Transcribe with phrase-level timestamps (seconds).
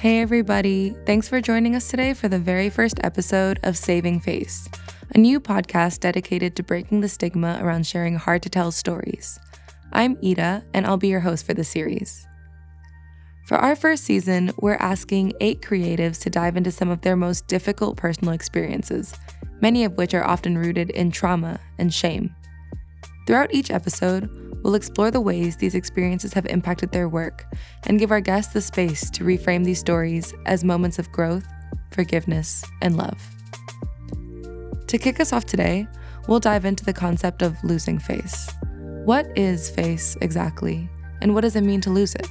[0.00, 0.94] Hey, everybody.
[1.06, 4.68] Thanks for joining us today for the very first episode of Saving Face,
[5.12, 9.40] a new podcast dedicated to breaking the stigma around sharing hard to tell stories.
[9.92, 12.24] I'm Ida, and I'll be your host for the series.
[13.48, 17.48] For our first season, we're asking eight creatives to dive into some of their most
[17.48, 19.12] difficult personal experiences,
[19.60, 22.36] many of which are often rooted in trauma and shame.
[23.28, 24.30] Throughout each episode,
[24.62, 27.44] we'll explore the ways these experiences have impacted their work
[27.86, 31.46] and give our guests the space to reframe these stories as moments of growth,
[31.90, 33.20] forgiveness, and love.
[34.86, 35.86] To kick us off today,
[36.26, 38.48] we'll dive into the concept of losing face.
[39.04, 40.88] What is face exactly,
[41.20, 42.26] and what does it mean to lose it?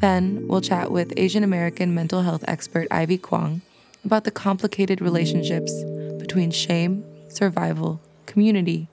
[0.00, 3.60] Then, we'll chat with Asian American mental health expert Ivy Kwong
[4.06, 5.84] about the complicated relationships
[6.18, 8.88] between shame, survival, community,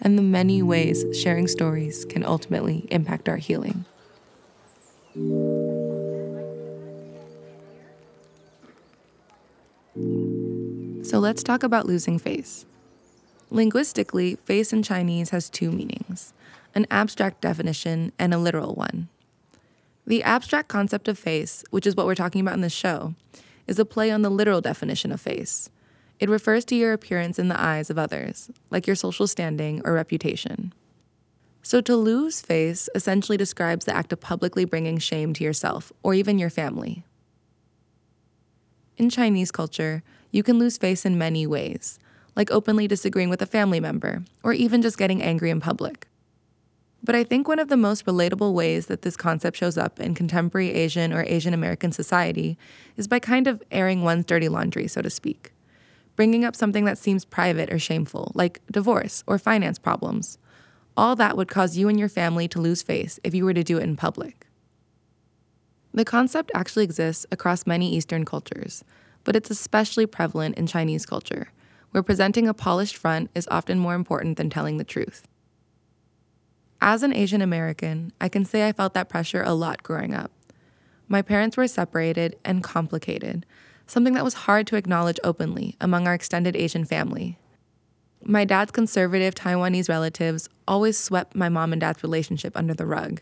[0.00, 3.84] and the many ways sharing stories can ultimately impact our healing.
[11.04, 12.64] So let's talk about losing face.
[13.50, 16.32] Linguistically, face in Chinese has two meanings
[16.72, 19.08] an abstract definition and a literal one.
[20.06, 23.14] The abstract concept of face, which is what we're talking about in this show,
[23.66, 25.68] is a play on the literal definition of face.
[26.20, 29.94] It refers to your appearance in the eyes of others, like your social standing or
[29.94, 30.74] reputation.
[31.62, 36.12] So, to lose face essentially describes the act of publicly bringing shame to yourself or
[36.12, 37.04] even your family.
[38.98, 41.98] In Chinese culture, you can lose face in many ways,
[42.36, 46.06] like openly disagreeing with a family member or even just getting angry in public.
[47.02, 50.14] But I think one of the most relatable ways that this concept shows up in
[50.14, 52.58] contemporary Asian or Asian American society
[52.98, 55.52] is by kind of airing one's dirty laundry, so to speak.
[56.20, 60.36] Bringing up something that seems private or shameful, like divorce or finance problems.
[60.94, 63.64] All that would cause you and your family to lose face if you were to
[63.64, 64.46] do it in public.
[65.94, 68.84] The concept actually exists across many Eastern cultures,
[69.24, 71.52] but it's especially prevalent in Chinese culture,
[71.92, 75.26] where presenting a polished front is often more important than telling the truth.
[76.82, 80.30] As an Asian American, I can say I felt that pressure a lot growing up.
[81.08, 83.46] My parents were separated and complicated,
[83.90, 87.36] something that was hard to acknowledge openly among our extended Asian family.
[88.22, 93.20] My dad's conservative Taiwanese relatives always swept my mom and dad's relationship under the rug.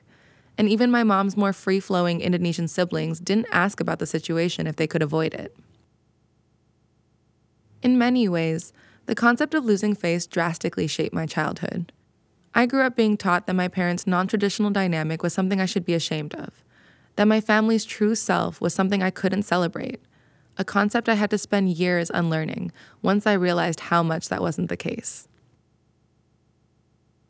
[0.58, 4.76] And even my mom's more free flowing Indonesian siblings didn't ask about the situation if
[4.76, 5.56] they could avoid it.
[7.80, 8.72] In many ways,
[9.06, 11.92] the concept of losing face drastically shaped my childhood.
[12.54, 15.84] I grew up being taught that my parents' non traditional dynamic was something I should
[15.84, 16.62] be ashamed of,
[17.16, 20.00] that my family's true self was something I couldn't celebrate,
[20.58, 24.68] a concept I had to spend years unlearning once I realized how much that wasn't
[24.68, 25.28] the case.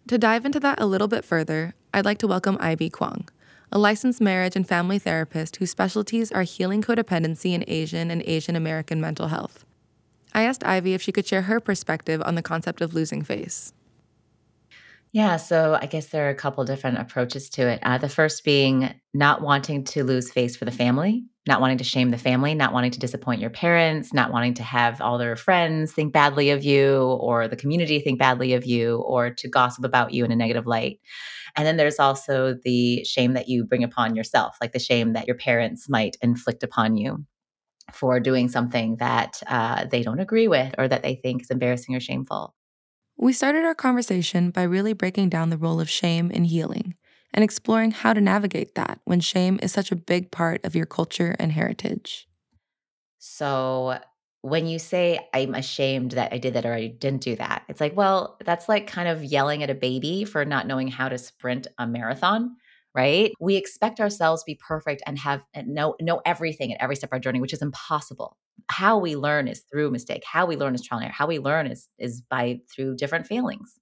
[0.09, 3.29] To dive into that a little bit further, I'd like to welcome Ivy Kwong,
[3.71, 8.57] a licensed marriage and family therapist whose specialties are healing codependency in Asian and Asian
[8.57, 9.67] American mental health.
[10.33, 13.75] I asked Ivy if she could share her perspective on the concept of losing face.
[15.19, 17.81] Yeah, so I guess there are a couple different approaches to it.
[17.83, 21.83] Uh, the first being not wanting to lose face for the family, not wanting to
[21.83, 25.35] shame the family, not wanting to disappoint your parents, not wanting to have all their
[25.35, 29.85] friends think badly of you or the community think badly of you or to gossip
[29.85, 31.01] about you in a negative light.
[31.57, 35.27] And then there's also the shame that you bring upon yourself, like the shame that
[35.27, 37.25] your parents might inflict upon you
[37.93, 41.97] for doing something that uh, they don't agree with or that they think is embarrassing
[41.97, 42.55] or shameful.
[43.21, 46.95] We started our conversation by really breaking down the role of shame in healing
[47.35, 50.87] and exploring how to navigate that when shame is such a big part of your
[50.87, 52.29] culture and heritage.
[53.19, 53.99] So,
[54.43, 57.81] when you say, I'm ashamed that I did that or I didn't do that, it's
[57.81, 61.19] like, well, that's like kind of yelling at a baby for not knowing how to
[61.19, 62.57] sprint a marathon
[62.99, 63.33] right?
[63.39, 67.11] We expect ourselves to be perfect and have and know know everything at every step
[67.11, 68.37] of our journey, which is impossible.
[68.71, 70.25] How we learn is through mistake.
[70.25, 71.15] How we learn is trial and error.
[71.17, 73.79] How we learn is is by through different failings.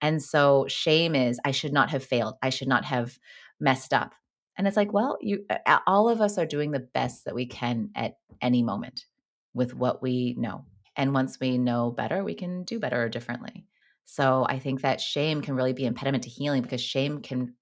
[0.00, 2.36] And so shame is I should not have failed.
[2.42, 3.18] I should not have
[3.60, 4.14] messed up.
[4.56, 5.44] And it's like, well, you
[5.86, 9.04] all of us are doing the best that we can at any moment
[9.52, 10.64] with what we know.
[10.96, 13.66] And once we know better, we can do better or differently.
[14.06, 17.52] So I think that shame can really be an impediment to healing because shame can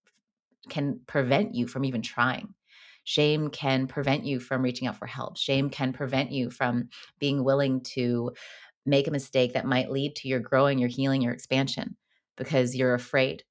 [0.68, 2.54] can prevent you from even trying.
[3.04, 5.36] Shame can prevent you from reaching out for help.
[5.36, 6.88] Shame can prevent you from
[7.20, 8.32] being willing to
[8.84, 11.96] make a mistake that might lead to your growing, your healing, your expansion
[12.36, 13.44] because you're afraid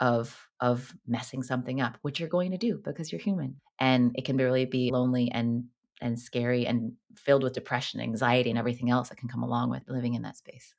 [0.00, 3.56] of of messing something up, which you're going to do because you're human.
[3.78, 5.64] And it can really be lonely and
[6.00, 9.82] and scary and filled with depression, anxiety, and everything else that can come along with
[9.88, 10.74] living in that space.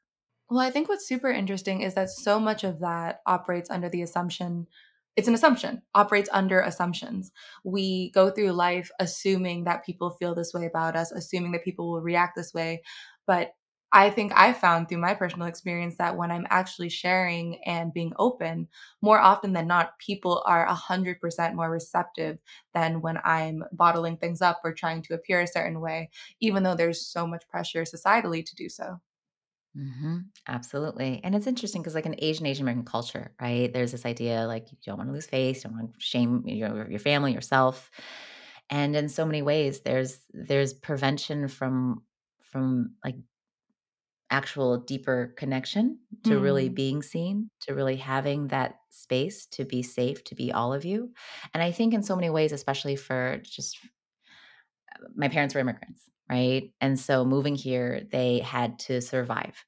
[0.49, 4.01] Well, I think what's super interesting is that so much of that operates under the
[4.01, 4.67] assumption
[5.19, 7.31] it's an assumption, operates under assumptions.
[7.63, 11.91] We go through life assuming that people feel this way about us, assuming that people
[11.91, 12.81] will react this way.
[13.27, 13.53] But
[13.91, 18.13] I think I found through my personal experience that when I'm actually sharing and being
[18.19, 18.67] open,
[19.01, 22.37] more often than not, people are 100% more receptive
[22.73, 26.75] than when I'm bottling things up or trying to appear a certain way, even though
[26.75, 28.99] there's so much pressure societally to do so.
[29.75, 30.17] Hmm
[30.47, 31.21] Absolutely.
[31.23, 33.71] And it's interesting because, like in Asian, Asian American culture, right?
[33.71, 36.43] There's this idea like you don't want to lose face, you don't want to shame
[36.47, 37.91] your, your family, yourself.
[38.71, 42.03] And in so many ways, there's there's prevention from
[42.41, 43.15] from like
[44.31, 46.75] actual deeper connection to really Mm.
[46.75, 51.11] being seen, to really having that space to be safe, to be all of you.
[51.53, 53.79] And I think in so many ways, especially for just
[55.15, 56.73] my parents were immigrants, right?
[56.81, 59.65] And so moving here, they had to survive.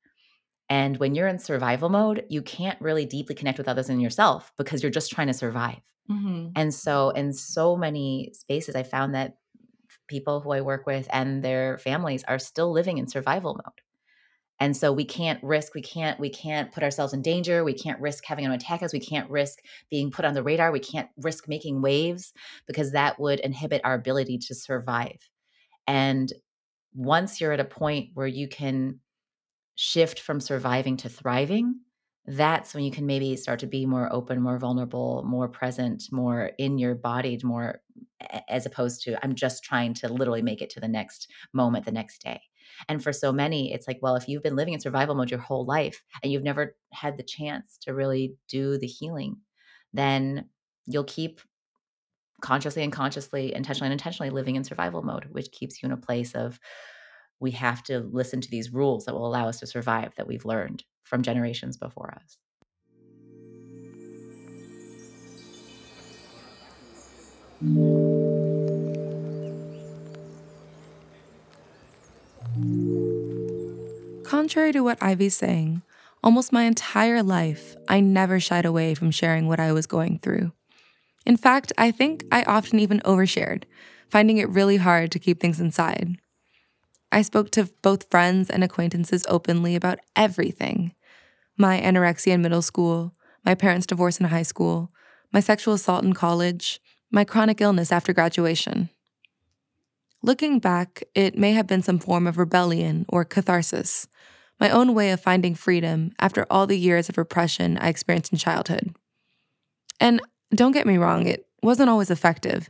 [0.69, 4.53] And when you're in survival mode, you can't really deeply connect with others and yourself
[4.57, 5.81] because you're just trying to survive.
[6.07, 9.37] hmm And so, in so many spaces, I found that
[10.07, 13.81] people who I work with and their families are still living in survival mode
[14.59, 17.99] and so we can't risk we can't we can't put ourselves in danger we can't
[17.99, 19.59] risk having anyone attack us we can't risk
[19.89, 22.33] being put on the radar we can't risk making waves
[22.67, 25.29] because that would inhibit our ability to survive
[25.87, 26.33] and
[26.93, 28.99] once you're at a point where you can
[29.75, 31.79] shift from surviving to thriving,
[32.25, 36.51] that's when you can maybe start to be more open, more vulnerable, more present, more
[36.59, 37.81] in your body, more
[38.47, 41.91] as opposed to I'm just trying to literally make it to the next moment, the
[41.91, 42.39] next day.
[42.87, 45.39] And for so many, it's like, well, if you've been living in survival mode your
[45.39, 49.37] whole life and you've never had the chance to really do the healing,
[49.93, 50.45] then
[50.85, 51.41] you'll keep
[52.41, 55.97] consciously, and unconsciously, intentionally, and intentionally living in survival mode, which keeps you in a
[55.97, 56.59] place of
[57.39, 60.45] we have to listen to these rules that will allow us to survive that we've
[60.45, 62.37] learned from generations before us.
[74.23, 75.81] Contrary to what Ivy's saying,
[76.23, 80.51] almost my entire life, I never shied away from sharing what I was going through.
[81.25, 83.63] In fact, I think I often even overshared,
[84.09, 86.17] finding it really hard to keep things inside.
[87.11, 90.93] I spoke to both friends and acquaintances openly about everything
[91.57, 93.13] my anorexia in middle school,
[93.45, 94.91] my parents' divorce in high school,
[95.31, 96.79] my sexual assault in college,
[97.11, 98.89] my chronic illness after graduation.
[100.23, 104.07] Looking back, it may have been some form of rebellion or catharsis,
[104.59, 108.37] my own way of finding freedom after all the years of repression I experienced in
[108.37, 108.95] childhood.
[109.99, 110.21] And
[110.53, 112.69] don't get me wrong, it wasn't always effective.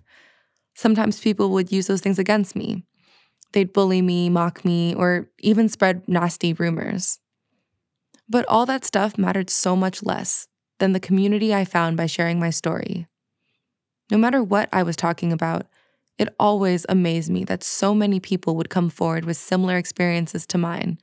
[0.75, 2.83] Sometimes people would use those things against me.
[3.51, 7.19] They'd bully me, mock me, or even spread nasty rumors.
[8.29, 10.47] But all that stuff mattered so much less
[10.79, 13.07] than the community I found by sharing my story.
[14.09, 15.67] No matter what I was talking about,
[16.17, 20.57] it always amazed me that so many people would come forward with similar experiences to
[20.57, 20.97] mine.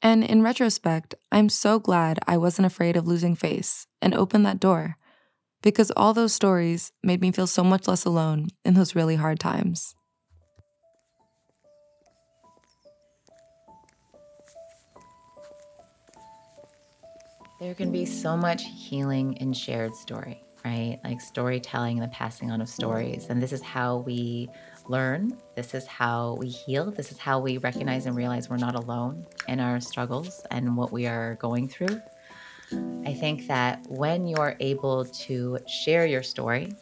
[0.00, 4.60] And in retrospect, I'm so glad I wasn't afraid of losing face and opened that
[4.60, 4.96] door
[5.62, 9.38] because all those stories made me feel so much less alone in those really hard
[9.38, 9.94] times.
[17.60, 20.98] There can be so much healing in shared story, right?
[21.04, 23.26] Like storytelling and the passing on of stories.
[23.28, 24.48] And this is how we
[24.88, 25.38] learn.
[25.54, 26.90] This is how we heal.
[26.90, 30.90] This is how we recognize and realize we're not alone in our struggles and what
[30.90, 32.02] we are going through.
[33.06, 36.72] I think that when you're able to share your story,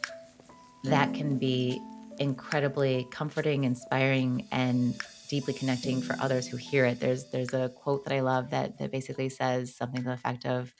[0.85, 1.81] that can be
[2.19, 6.99] incredibly comforting, inspiring, and deeply connecting for others who hear it.
[6.99, 10.45] There's there's a quote that I love that that basically says something to the effect
[10.45, 10.73] of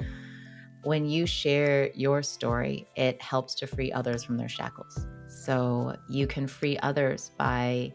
[0.84, 5.06] when you share your story, it helps to free others from their shackles.
[5.28, 7.94] So you can free others by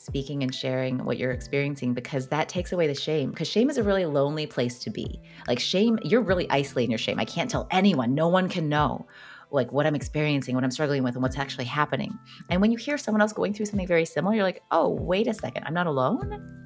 [0.00, 3.30] speaking and sharing what you're experiencing because that takes away the shame.
[3.30, 5.20] Because shame is a really lonely place to be.
[5.46, 7.20] Like, shame, you're really isolating your shame.
[7.20, 9.06] I can't tell anyone, no one can know
[9.52, 12.16] like what I'm experiencing, what I'm struggling with, and what's actually happening.
[12.48, 15.26] And when you hear someone else going through something very similar, you're like, oh, wait
[15.26, 16.56] a second, I'm not alone.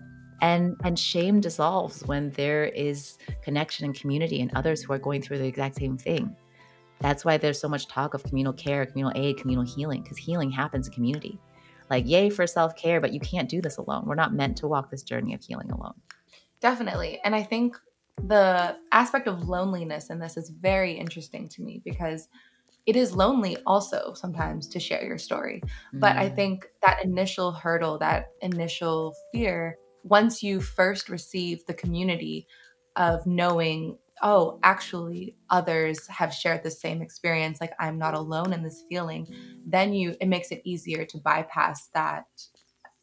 [0.43, 5.23] And and shame dissolves when there is connection and community and others who are going
[5.23, 6.37] through the exact same thing.
[7.01, 10.51] That's why there's so much talk of communal care, communal aid, communal healing, because healing
[10.51, 11.41] happens in community.
[11.91, 14.05] Like, yay for self care, but you can't do this alone.
[14.07, 16.01] We're not meant to walk this journey of healing alone.
[16.61, 17.21] Definitely.
[17.25, 17.77] And I think
[18.17, 22.29] the aspect of loneliness in this is very interesting to me because
[22.87, 25.63] it is lonely also sometimes to share your story.
[26.01, 31.75] But I Mm, think that initial hurdle, that initial fear, once you first receive the
[31.75, 32.47] community
[32.97, 38.63] of knowing oh, actually, others have shared the same experience, like I'm not alone in
[38.65, 39.29] this feeling,
[39.67, 42.27] then you it makes it easier to bypass that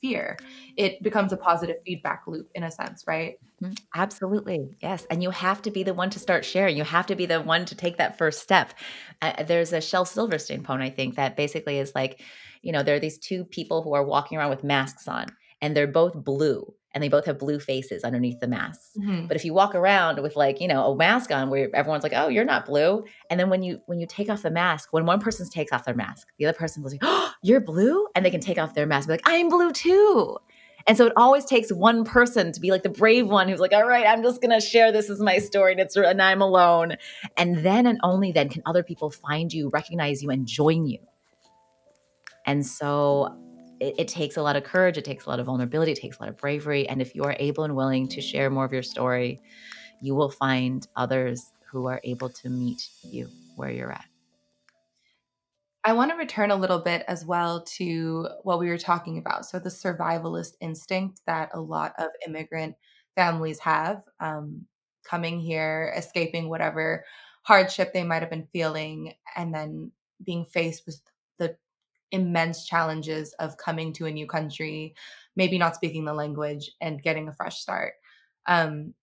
[0.01, 0.41] fear.
[0.77, 3.35] It becomes a positive feedback loop in a sense, right?
[3.63, 3.77] Mhm.
[3.95, 7.15] Absolutely, yes, and you have to be the one to start sharing, you have to
[7.15, 8.73] be the one to take that first step.
[9.21, 12.21] Uh, there's a Shel Silverstein poem, I think, that basically is like,
[12.61, 15.27] you know, there are these 2 people who are walking around with masks on,
[15.61, 18.91] and they're both blue, and they both have blue faces underneath the masks.
[18.99, 19.27] Mhm.
[19.27, 22.13] But if you walk around with, like, you know, a mask on where everyone's like,
[22.15, 25.05] "Oh, you're not blue," and then when you when you take off the mask, when
[25.05, 28.25] one person takes off their mask, the other person will say, "Oh, you're blue?" And
[28.25, 30.37] they can take off their mask and be like, "I'm blue too."
[30.87, 33.73] And so it always takes one person to be like the brave one who's like,
[33.73, 36.97] "All right, I'm just gonna share this as my story, and it's and I'm alone."
[37.37, 40.99] And then and only then can other people find you, recognize you, and join you.
[42.45, 43.37] And so
[43.81, 46.17] it, it takes a lot of courage, it takes a lot of vulnerability, it takes
[46.19, 46.87] a lot of bravery.
[46.87, 49.41] And if you are able and willing to share more of your story,
[50.01, 54.05] you will find others who are able to meet you where you're at.
[55.83, 59.47] I want to return a little bit as well to what we were talking about.
[59.47, 62.75] So, the survivalist instinct that a lot of immigrant
[63.15, 64.67] families have um,
[65.03, 67.03] coming here, escaping whatever
[67.41, 69.91] hardship they might have been feeling, and then
[70.23, 71.01] being faced with
[71.39, 71.57] the
[72.11, 74.95] immense challenges of coming to a new country,
[75.35, 77.93] maybe not speaking the language, and getting a fresh start.
[78.47, 78.93] Um,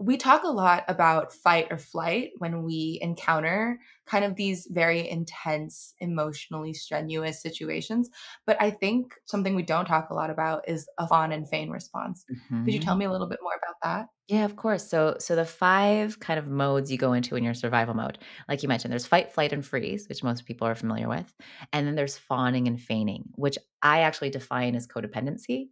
[0.00, 5.08] we talk a lot about fight or flight when we encounter kind of these very
[5.08, 8.10] intense, emotionally strenuous situations.
[8.46, 11.70] But I think something we don't talk a lot about is a fawn and feign
[11.70, 12.24] response.
[12.64, 12.98] Could you tell Mhm.
[12.98, 14.08] me a little bit more about that?
[14.28, 14.88] Yeah, of course.
[14.88, 18.62] So so the 5 kind of modes you go into in your survival mode, like
[18.62, 21.34] you mentioned, there's fight, flight, and freeze, which most people are familiar with.
[21.72, 25.70] And then there's fawning and feigning, which I actually define as codependency.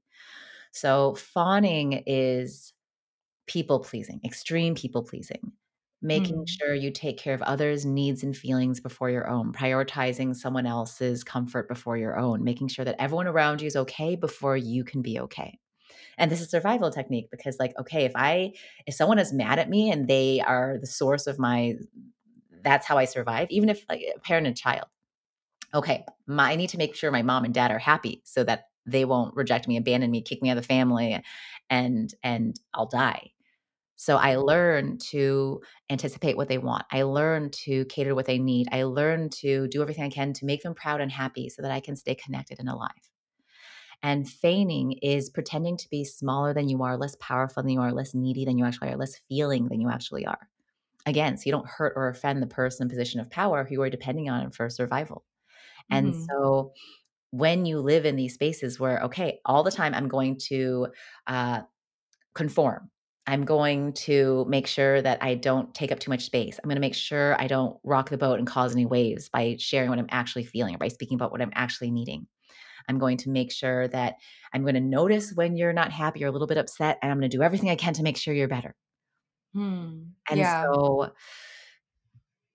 [0.73, 2.73] So fawning is
[3.49, 5.53] people pleasing, extreme people pleasing,
[6.03, 6.61] making Mm.
[6.61, 11.25] sure you take care of others' needs and feelings before your own, prioritizing someone else's
[11.25, 15.03] comfort before your own, making sure that everyone around you is okay before you can
[15.03, 15.59] be okay.
[16.19, 18.55] And this is survival technique because like, okay, if I
[18.87, 21.77] if someone is mad at me and they are the source of my
[22.63, 24.87] that's how I survive, even if like a parent and child.
[25.75, 28.71] Okay, my, I need to make sure my mom and dad are happy so that
[28.87, 31.23] they won't reject me, abandon me, kick me out of the family,
[31.71, 33.33] and and I'll die.
[33.99, 36.87] So I learn to anticipate what they want.
[36.93, 38.69] I learn to cater what they need.
[38.73, 41.73] I learn to do everything I can to make them proud and happy so that
[41.73, 43.11] I can stay connected and alive.
[44.03, 47.93] And feigning is pretending to be smaller than you are, less powerful than you are,
[47.93, 50.49] less needy than you actually are, less feeling than you actually are.
[51.07, 53.83] Again, so you don't hurt or offend the person in position of power who you
[53.83, 55.27] are depending on for survival.
[55.91, 56.29] And Mhm.
[56.31, 56.75] so
[57.31, 60.89] when you live in these spaces where, okay, all the time I'm going to
[61.27, 61.63] uh,
[62.35, 62.91] conform.
[63.29, 66.59] I'm going to make sure that I don't take up too much space.
[66.59, 69.57] I'm going to make sure I don't rock the boat and cause any waves by
[69.61, 72.27] sharing what I'm actually feeling or by speaking about what I'm actually needing.
[72.89, 74.17] I'm going to make sure that
[74.55, 77.19] I'm going to notice when you're not happy or a little bit upset, and I'm
[77.21, 78.77] going to do everything I can to make sure you're better.
[79.53, 80.15] Hmm.
[80.31, 80.65] And Yeah.
[80.65, 81.13] so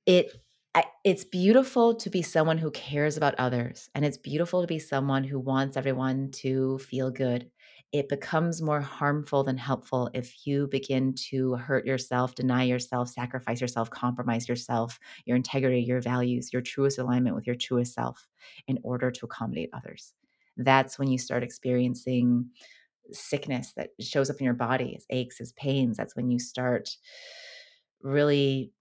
[0.05, 0.31] it
[0.75, 4.79] I, it's beautiful to be someone who cares about others and it's beautiful to be
[4.79, 7.51] someone who wants everyone to feel good
[7.93, 13.61] it becomes more harmful than helpful if you begin to hurt yourself deny yourself sacrifice
[13.61, 18.27] yourself compromise yourself your integrity your values your truest alignment with your truest self
[18.67, 20.13] in order to accommodate others
[20.57, 22.49] that's when you start experiencing
[23.11, 26.89] sickness that shows up in your body as aches as pains that's when you start
[28.01, 28.71] really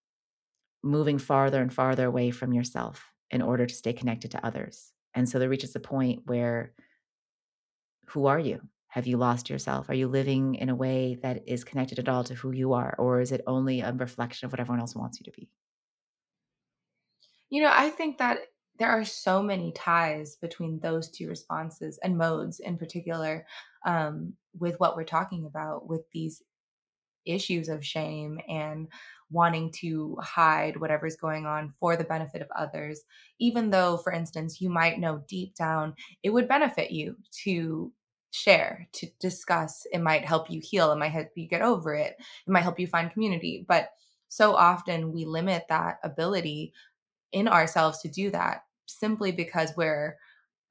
[0.83, 4.93] moving farther and farther away from yourself in order to stay connected to others.
[5.15, 6.75] And so there reaches a point where
[8.09, 8.61] who are you?
[8.93, 9.89] Have you lost yourself?
[9.89, 12.95] Are you living in a way that is connected at all to who you are?
[12.99, 15.49] Or is it only a reflection of what everyone else wants you to be?
[17.49, 18.41] You know, I think that
[18.79, 23.47] there are so many ties between those two responses and modes in particular
[23.87, 26.43] um, with what we're talking about with these
[27.25, 28.89] issues of shame and
[29.31, 33.01] wanting to hide whatever's going on for the benefit of others,
[33.39, 37.91] even though, for instance, you might know deep down it would benefit you to
[38.33, 39.87] share, to discuss.
[39.93, 42.81] It might help you heal, it might help you get over it, it might help
[42.81, 43.65] you find community.
[43.69, 43.91] But
[44.29, 46.73] so often we limit that ability
[47.33, 50.17] in ourselves to do that simply because we're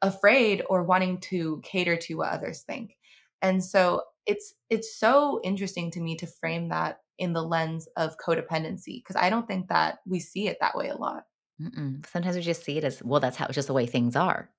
[0.01, 2.97] afraid or wanting to cater to what others think.
[3.41, 8.17] And so it's it's so interesting to me to frame that in the lens of
[8.17, 11.25] codependency because I don't think that we see it that way a lot.
[11.61, 12.05] Mm-mm.
[12.07, 14.49] Sometimes we just see it as, well, that's how just the way things are.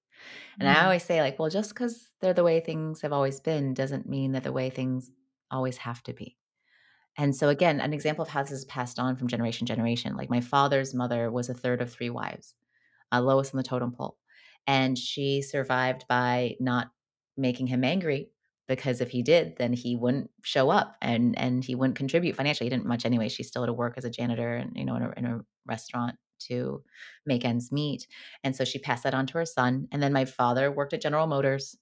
[0.60, 0.84] And I Mhm.
[0.84, 4.32] always say, like, well, just because they're the way things have always been doesn't mean
[4.32, 5.12] that the way things
[5.50, 6.38] always have to be.
[7.16, 10.16] And so, again, an example of how this is passed on from generation to generation.
[10.16, 12.54] Like my father's mother was a third of three wives,
[13.12, 14.18] uh, lowest on the totem pole.
[14.66, 16.92] And she survived by not
[17.36, 18.30] making him angry
[18.68, 22.66] because if he did, then he wouldn't show up and and he wouldn't contribute financially.
[22.66, 23.28] He didn't much anyway.
[23.28, 25.40] She still had to work as a janitor and you know in a, in a
[25.66, 26.82] restaurant to
[27.26, 28.06] make ends meet.
[28.44, 29.88] And so she passed that on to her son.
[29.92, 31.76] And then my father worked at General Motors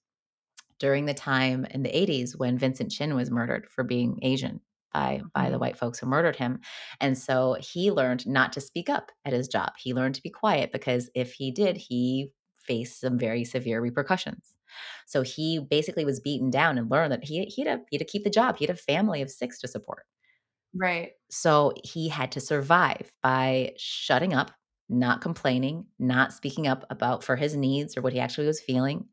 [0.79, 4.61] during the time in the 80s when Vincent Chin was murdered for being Asian
[4.93, 5.61] by by the Mhm.
[5.61, 6.61] white folks who murdered him.
[7.01, 9.75] And so he learned not to speak up at his job.
[9.79, 14.55] He learned to be quiet because if he did, he faced some very severe repercussions.
[15.07, 18.07] So he basically was beaten down and learned that he he had to, he had
[18.07, 18.57] to keep the job.
[18.57, 20.07] He had a family of six to support.
[20.75, 21.13] Right.
[21.31, 24.53] So he had to survive by shutting up,
[24.89, 29.07] not complaining, not speaking up about for his needs or what he actually was feeling.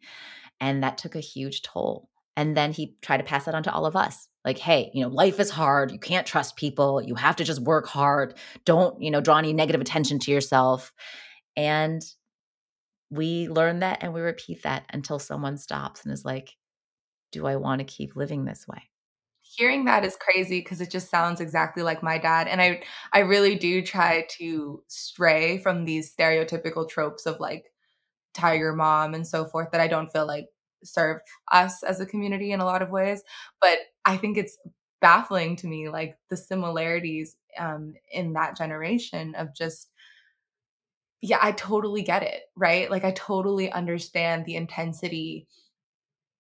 [0.60, 2.10] And that took a huge toll.
[2.36, 4.28] And then he tried to pass that on to all of us.
[4.46, 5.92] Like, hey, you know, life is hard.
[5.92, 7.02] You can't trust people.
[7.02, 8.38] You have to just work hard.
[8.64, 10.94] Don't, you know, draw any negative attention to yourself.
[11.56, 12.02] And
[13.10, 16.56] we learn that and we repeat that until someone stops and is like,
[17.32, 18.84] do I want to keep living this way?
[19.58, 23.20] Hearing that is crazy because it just sounds exactly like my dad, and I I
[23.20, 27.66] really do try to stray from these stereotypical tropes of, like,
[28.34, 30.48] tiger mom and so forth that I don't feel like
[30.84, 31.22] serve
[31.52, 33.24] us as a community in a lot of ways,
[33.62, 34.58] but I think it's
[35.02, 39.90] baffling to me, like, the similarities, um, in that generation of just
[41.22, 42.90] yeah, I totally get it, right?
[42.92, 45.48] Like, I totally understand the intensity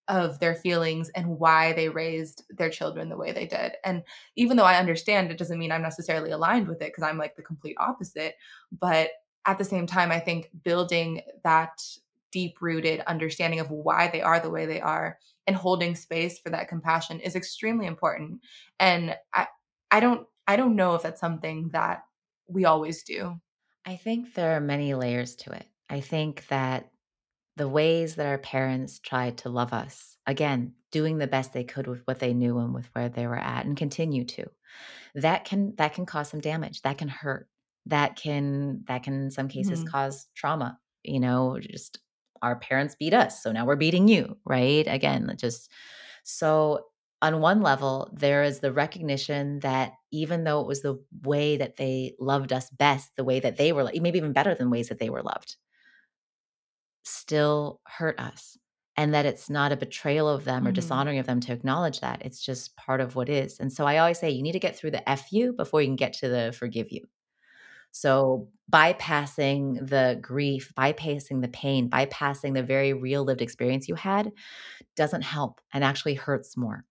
[0.07, 3.73] of their feelings and why they raised their children the way they did.
[3.83, 4.03] And
[4.35, 7.35] even though I understand, it doesn't mean I'm necessarily aligned with it because I'm like
[7.35, 8.35] the complete opposite.
[8.79, 9.09] But
[9.45, 11.81] at the same time, I think building that
[12.31, 16.49] deep rooted understanding of why they are the way they are and holding space for
[16.49, 18.41] that compassion is extremely important.
[18.79, 19.47] And I
[19.91, 22.03] I don't I don't know if that's something that
[22.47, 23.39] we always do.
[23.85, 25.65] I think there are many layers to it.
[25.89, 26.91] I think that
[27.58, 31.88] the ways that our parents tried to love us, again, doing the best they could
[31.88, 34.48] with what they knew and with where they were at and continue to.
[35.15, 36.82] That can that can cause some damage.
[36.84, 37.50] That can hurt.
[37.86, 39.84] That can that can in some cases Mhm.
[39.84, 42.00] cause trauma, you know, just
[42.41, 44.86] our parents beat us, so now we're beating you, right?
[44.88, 45.72] Again, just
[46.24, 46.88] so
[47.22, 51.78] on one level, there is the recognition that even though it was the way that
[51.78, 55.00] they loved us best, the way that they were, maybe even better than ways that
[55.00, 55.58] they were loved,
[57.08, 58.58] still hurt us.
[59.00, 60.74] And that it's not a betrayal of them or Mhm.
[60.74, 62.22] dishonoring of them to acknowledge that.
[62.26, 63.60] It's just part of what is.
[63.60, 65.88] And so I always say you need to get through the F you before you
[65.88, 67.06] can get to the forgive you.
[67.91, 74.32] So bypassing the grief, bypassing the pain, bypassing the very real lived experience you had
[74.96, 76.86] doesn't help and actually hurts more.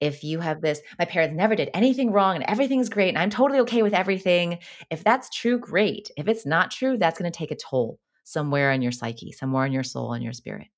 [0.00, 3.30] If you have this, my parents never did anything wrong and everything's great and I'm
[3.30, 4.58] totally okay with everything.
[4.90, 6.10] If that's true, great.
[6.16, 9.66] If it's not true, that's going to take a toll somewhere in your psyche, somewhere
[9.66, 10.68] in your soul and your spirit.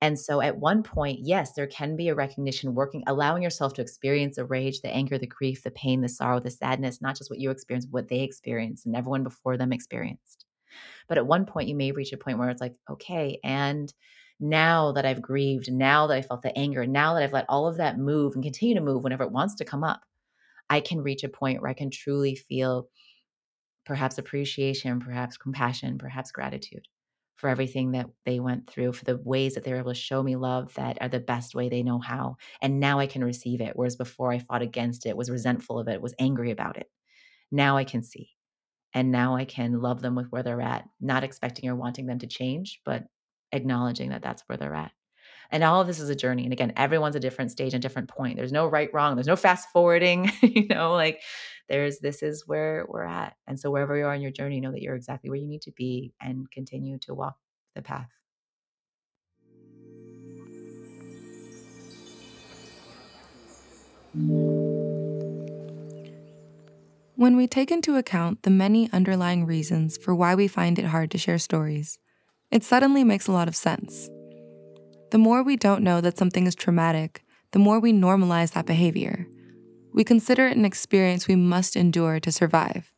[0.00, 3.82] And so at one point, yes, there can be a recognition working, allowing yourself to
[3.82, 7.30] experience the rage, the anger, the grief, the pain, the sorrow, the sadness, not just
[7.30, 10.44] what you experienced, what they experienced and everyone before them experienced.
[11.08, 13.92] But at one point, you may reach a point where it's like, okay, and
[14.40, 17.66] now that I've grieved, now that I felt the anger, now that I've let all
[17.66, 20.02] of that move and continue to move whenever it wants to come up,
[20.68, 22.88] I can reach a point where I can truly feel
[23.84, 26.86] perhaps appreciation, perhaps compassion, perhaps gratitude
[27.36, 30.22] for everything that they went through, for the ways that they were able to show
[30.22, 32.36] me love that are the best way they know how.
[32.62, 33.72] And now I can receive it.
[33.74, 36.88] Whereas before I fought against it, was resentful of it, was angry about it.
[37.50, 38.30] Now I can see.
[38.94, 42.20] And now I can love them with where they're at, not expecting or wanting them
[42.20, 43.04] to change, but
[43.50, 44.92] acknowledging that that's where they're at.
[45.50, 46.44] And all of this is a journey.
[46.44, 48.36] And again, everyone's a different stage and different point.
[48.36, 49.16] There's no right, wrong.
[49.16, 50.30] There's no fast forwarding.
[50.42, 51.20] you know, like
[51.68, 53.36] there's this is where we're at.
[53.46, 55.62] And so wherever you are in your journey, know that you're exactly where you need
[55.62, 57.36] to be and continue to walk
[57.74, 58.08] the path.
[67.16, 71.10] When we take into account the many underlying reasons for why we find it hard
[71.12, 71.98] to share stories,
[72.50, 74.08] it suddenly makes a lot of sense.
[75.14, 79.28] The more we don't know that something is traumatic, the more we normalize that behavior.
[79.92, 82.92] We consider it an experience we must endure to survive,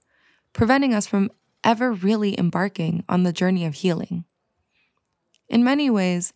[0.54, 1.30] preventing us from
[1.62, 4.24] ever really embarking on the journey of healing.
[5.50, 6.32] In many ways,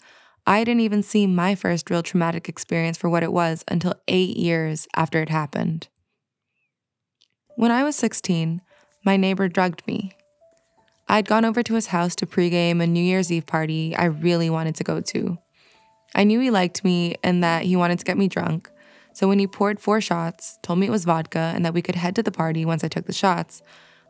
[0.47, 4.37] I didn't even see my first real traumatic experience for what it was until eight
[4.37, 5.88] years after it happened.
[7.57, 8.61] When I was 16,
[9.03, 10.12] my neighbor drugged me.
[11.09, 14.51] I'd gone over to his house to pregame a New Year's Eve party I really
[14.51, 15.38] wanted to go to.
[16.14, 18.70] I knew he liked me and that he wanted to get me drunk,
[19.12, 21.96] So when he poured four shots, told me it was vodka, and that we could
[21.96, 23.62] head to the party once I took the shots,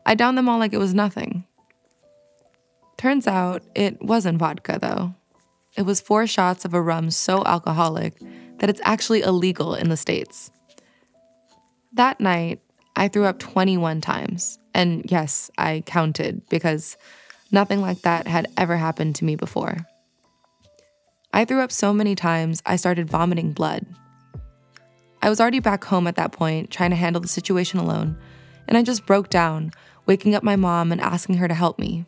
[0.05, 1.45] I downed them all like it was nothing.
[2.97, 5.15] Turns out it wasn't vodka, though.
[5.75, 8.13] It was four shots of a rum so alcoholic
[8.59, 10.51] that it's actually illegal in the States.
[11.93, 12.61] That night,
[12.95, 14.59] I threw up 21 times.
[14.73, 16.95] And yes, I counted because
[17.51, 19.77] nothing like that had ever happened to me before.
[21.33, 23.85] I threw up so many times, I started vomiting blood.
[25.21, 28.17] I was already back home at that point, trying to handle the situation alone,
[28.67, 29.71] and I just broke down,
[30.05, 32.05] waking up my mom and asking her to help me.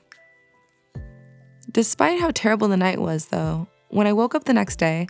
[1.71, 5.07] Despite how terrible the night was, though, when I woke up the next day,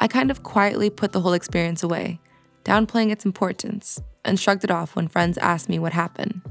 [0.00, 2.20] I kind of quietly put the whole experience away,
[2.64, 6.42] downplaying its importance, and shrugged it off when friends asked me what happened.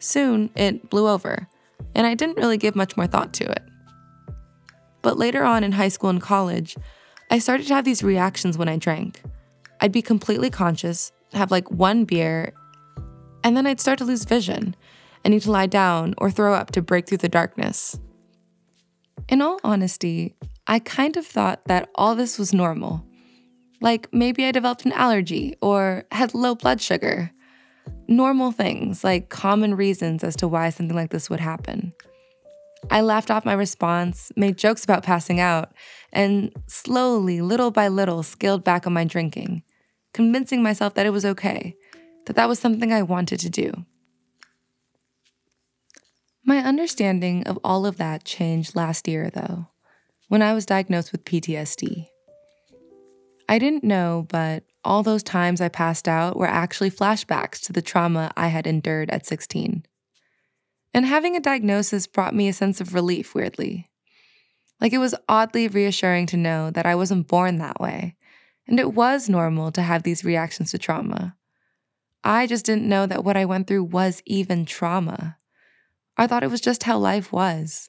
[0.00, 1.46] Soon, it blew over,
[1.94, 3.62] and I didn't really give much more thought to it.
[5.02, 6.76] But later on in high school and college,
[7.30, 9.20] I started to have these reactions when I drank.
[9.80, 12.52] I'd be completely conscious, have like one beer,
[13.44, 14.76] and then I'd start to lose vision
[15.24, 17.98] and need to lie down or throw up to break through the darkness.
[19.28, 20.34] In all honesty,
[20.66, 23.04] I kind of thought that all this was normal.
[23.80, 27.30] Like maybe I developed an allergy or had low blood sugar.
[28.06, 31.92] Normal things, like common reasons as to why something like this would happen.
[32.90, 35.72] I laughed off my response, made jokes about passing out,
[36.12, 39.62] and slowly, little by little, scaled back on my drinking,
[40.12, 41.76] convincing myself that it was okay,
[42.26, 43.72] that that was something I wanted to do.
[46.44, 49.68] My understanding of all of that changed last year, though,
[50.28, 52.08] when I was diagnosed with PTSD.
[53.48, 57.82] I didn't know, but all those times I passed out were actually flashbacks to the
[57.82, 59.84] trauma I had endured at 16.
[60.94, 63.88] And having a diagnosis brought me a sense of relief, weirdly.
[64.80, 68.16] Like it was oddly reassuring to know that I wasn't born that way,
[68.66, 71.36] and it was normal to have these reactions to trauma.
[72.24, 75.36] I just didn't know that what I went through was even trauma.
[76.16, 77.88] I thought it was just how life was,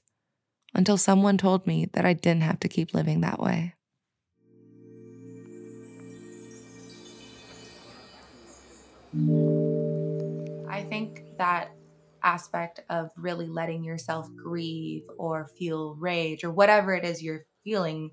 [0.73, 3.73] until someone told me that I didn't have to keep living that way.
[10.69, 11.71] I think that
[12.23, 18.11] aspect of really letting yourself grieve or feel rage or whatever it is you're feeling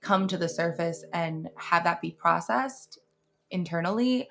[0.00, 2.98] come to the surface and have that be processed
[3.50, 4.28] internally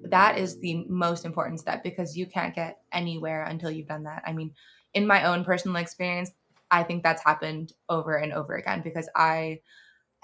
[0.00, 4.22] that is the most important step because you can't get anywhere until you've done that.
[4.26, 4.52] I mean
[4.94, 6.30] in my own personal experience
[6.70, 9.60] i think that's happened over and over again because i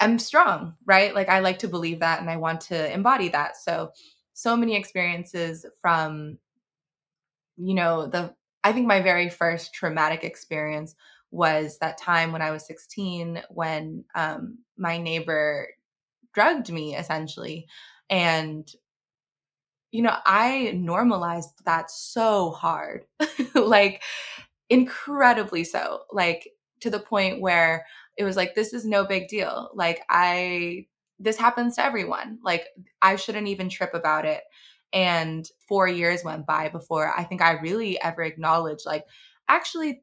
[0.00, 1.14] am strong right?
[1.14, 3.56] Like i like to believe that and i want to embody that.
[3.56, 3.90] So
[4.32, 6.38] so many experiences from
[7.56, 10.94] you know, the I think my very first traumatic experience
[11.30, 15.68] was that time when I was 16 when um, my neighbor
[16.34, 17.66] drugged me essentially.
[18.10, 18.68] And,
[19.90, 23.04] you know, I normalized that so hard,
[23.54, 24.02] like
[24.70, 26.48] incredibly so, like
[26.80, 27.86] to the point where
[28.18, 29.70] it was like, this is no big deal.
[29.74, 30.86] Like, I,
[31.18, 32.38] this happens to everyone.
[32.44, 32.66] Like,
[33.02, 34.42] I shouldn't even trip about it.
[34.94, 39.04] And four years went by before I think I really ever acknowledged, like,
[39.48, 40.02] actually,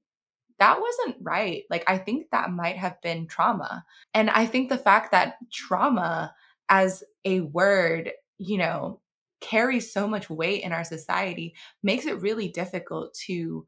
[0.60, 1.64] that wasn't right.
[1.70, 3.86] Like, I think that might have been trauma.
[4.14, 6.36] And I think the fact that trauma
[6.70, 9.00] as a word, you know,
[9.40, 13.66] carries so much weight in our society makes it really difficult to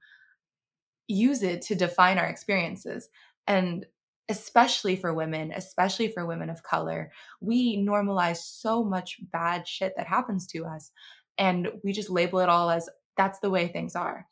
[1.07, 3.09] use it to define our experiences.
[3.47, 3.85] And
[4.29, 10.07] especially for women, especially for women of color, we normalize so much bad shit that
[10.07, 10.91] happens to us.
[11.37, 14.25] And we just label it all as that's the way things are.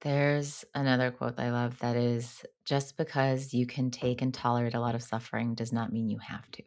[0.00, 4.80] There's another quote I love that is just because you can take and tolerate a
[4.80, 6.62] lot of suffering does not mean you have to.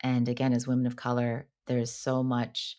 [0.00, 2.76] And again, as women of color, there's so much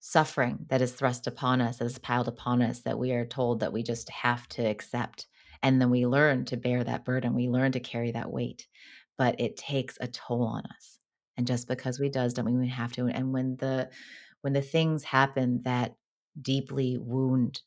[0.00, 3.60] suffering that is thrust upon us, that is piled upon us, that we are told
[3.60, 5.26] that we just have to accept
[5.62, 7.34] and then we learn to bear that burden.
[7.34, 8.68] We learn to carry that weight,
[9.18, 10.98] but it takes a toll on us.
[11.36, 13.06] And just because we does doesn't mean we have to.
[13.08, 13.90] And when the
[14.42, 15.96] when the things happen that
[16.40, 17.62] deeply wound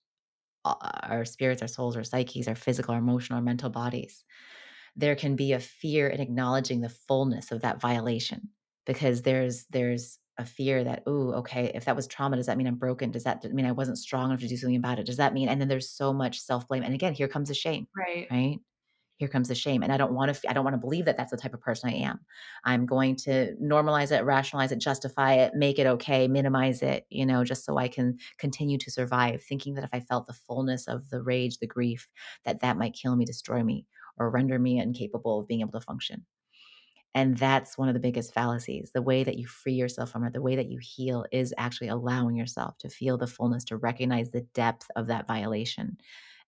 [0.66, 4.24] our spirits, our souls, our psyches, our physical, our emotional, our mental bodies,
[4.96, 8.50] there can be a fear in acknowledging the fullness of that violation
[8.86, 12.68] because there's there's a fear that, oh, okay, if that was trauma, does that mean
[12.68, 13.12] I'm broken?
[13.12, 15.06] Does that mean I wasn't strong enough to do something about it?
[15.06, 15.48] Does that mean?
[15.48, 16.84] And then there's so much self blame.
[16.84, 17.88] And again, here comes the shame.
[17.98, 18.28] Right.
[18.30, 18.60] Right.
[19.18, 19.82] Here comes the shame.
[19.82, 21.62] And I don't want to, I don't want to believe that that's the type of
[21.62, 22.20] person I am.
[22.66, 27.26] I'm going to normalize it, rationalize it, justify it, make it okay, minimize it, you
[27.26, 30.90] know, just so I can continue to survive, thinking that if I felt the fullness
[30.90, 32.10] of the rage, the grief,
[32.44, 33.86] that that might kill me, destroy me,
[34.18, 36.26] or render me incapable of being able to function.
[37.16, 38.92] And that's one of the biggest fallacies.
[38.94, 41.88] The way that you free yourself from it, the way that you heal is actually
[41.88, 45.98] allowing yourself to feel the fullness, to recognize the depth of that violation,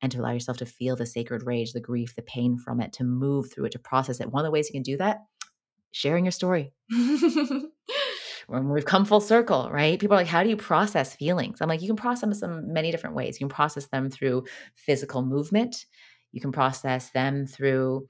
[0.01, 2.91] and to allow yourself to feel the sacred rage, the grief, the pain from it,
[2.93, 4.30] to move through it, to process it.
[4.30, 5.19] One of the ways you can do that,
[5.91, 6.73] sharing your story.
[8.47, 9.99] when we've come full circle, right?
[9.99, 11.60] People are like, how do you process feelings?
[11.62, 13.39] I'm like, you can process them in many different ways.
[13.39, 15.86] You can process them through physical movement.
[16.32, 18.08] You can process them through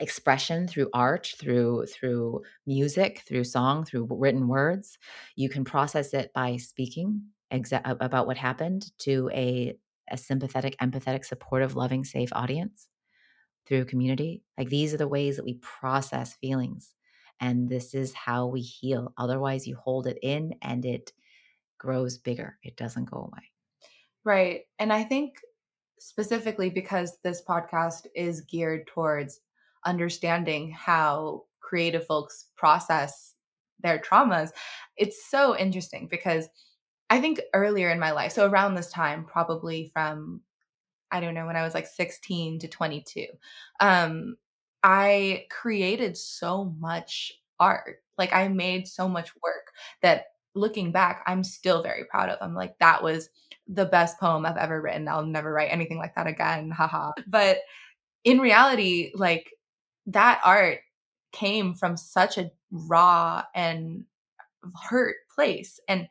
[0.00, 4.98] expression through art through through music through song through written words.
[5.36, 9.76] You can process it by speaking exa- about what happened to a,
[10.10, 12.88] a sympathetic empathetic supportive loving safe audience
[13.66, 14.42] through community.
[14.58, 16.94] Like these are the ways that we process feelings
[17.40, 19.12] and this is how we heal.
[19.18, 21.12] Otherwise you hold it in and it
[21.78, 22.58] grows bigger.
[22.62, 23.44] It doesn't go away.
[24.24, 25.36] Right and i think
[26.00, 29.40] specifically because this podcast is geared towards
[29.84, 33.34] understanding how creative folks process
[33.82, 34.50] their traumas,
[34.96, 36.48] it's so interesting because
[37.08, 40.42] I think earlier in my life, so around this time, probably from
[41.12, 43.26] I don't know when I was like 16 to 22,
[43.80, 44.36] um,
[44.82, 48.02] I created so much art.
[48.16, 52.38] Like I made so much work that looking back, I'm still very proud of.
[52.40, 53.28] I'm like, that was
[53.68, 55.08] the best poem I've ever written.
[55.08, 56.70] I'll never write anything like that again.
[56.76, 57.12] Haha.
[57.26, 57.58] But
[58.24, 59.52] in reality, like
[60.12, 60.78] that art
[61.32, 64.04] came from such a raw and
[64.88, 66.08] hurt place and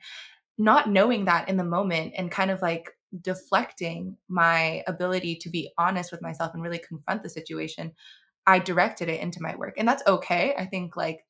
[0.57, 5.71] not knowing that in the moment and kind of like deflecting my ability to be
[5.77, 7.91] honest with myself and really confront the situation
[8.45, 11.25] i directed it into my work and that's okay i think like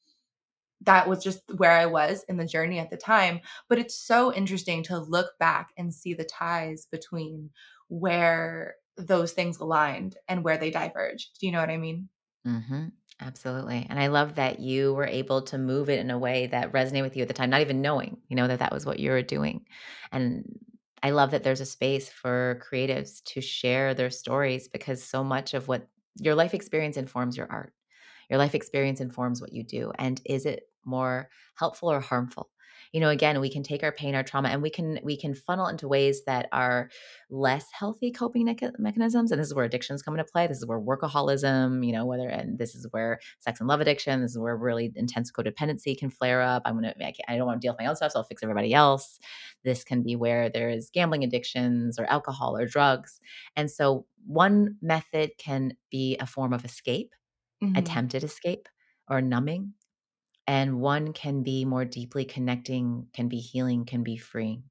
[0.81, 4.33] that was just where i was in the journey at the time but it's so
[4.33, 7.49] interesting to look back and see the ties between
[7.87, 12.09] where those things aligned and where they diverged do you know what i mean
[12.45, 12.85] hmm
[13.21, 13.85] Absolutely.
[13.89, 17.01] And I love that you were able to move it in a way that resonated
[17.01, 19.11] with you at the time, not even knowing, you know, that that was what you
[19.11, 19.65] were doing.
[20.13, 20.57] And
[21.03, 25.53] I love that there's a space for creatives to share their stories because so much
[25.53, 27.73] of what your life experience informs your art.
[28.29, 29.91] Your life experience informs what you do.
[29.99, 32.49] And is it more helpful or harmful?
[32.91, 35.33] You know again we can take our pain our trauma and we can we can
[35.33, 36.89] funnel into ways that are
[37.29, 40.79] less healthy coping mechanisms and this is where addictions come into play this is where
[40.79, 44.57] workaholism you know whether and this is where sex and love addiction this is where
[44.57, 47.81] really intense codependency can flare up i'm gonna I, I don't want to deal with
[47.81, 49.19] my own stuff so i'll fix everybody else
[49.63, 53.19] this can be where there is gambling addictions or alcohol or drugs
[53.55, 57.13] and so one method can be a form of escape
[57.63, 57.75] mm-hmm.
[57.75, 58.67] attempted escape
[59.09, 59.73] or numbing
[60.49, 64.63] and one can be more deeply connecting, can be healing, can be freeing.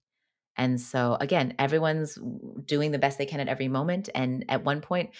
[0.57, 2.19] And so, again, everyone's
[2.64, 4.09] doing the best they can at every moment.
[4.14, 5.11] And at one point,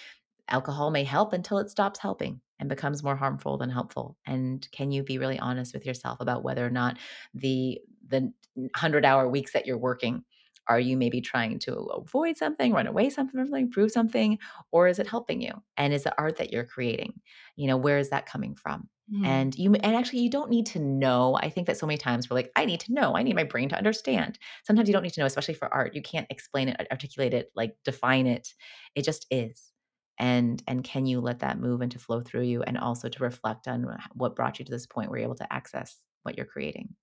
[0.49, 4.19] alcohol may help until it stops helping and becomes more harmful than helpful.
[4.27, 6.99] And can you be really honest with yourself about whether or not
[7.35, 10.25] the the 100 hour weeks that you're working
[10.69, 14.39] are you maybe trying to avoid something, run away something, something, prove something,
[14.73, 15.53] or is it helping you?
[15.79, 17.21] And is the art that you're creating,
[17.57, 18.89] you know, where is that coming from?
[19.13, 19.27] Mm.
[19.27, 21.39] And you and actually you don't need to know.
[21.41, 23.17] I think that so many times we're like, I need to know.
[23.17, 24.39] I need my brain to understand.
[24.65, 25.95] Sometimes you don't need to know, especially for art.
[25.95, 28.53] You can't explain it, articulate it, like define it.
[28.95, 29.73] It just is.
[30.19, 33.23] And and can you let that move and to flow through you and also to
[33.23, 36.47] reflect on what brought you to this point where you're able to access what you're
[36.47, 36.95] creating?